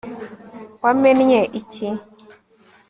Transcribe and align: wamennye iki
wamennye 0.83 1.39
iki 1.59 1.87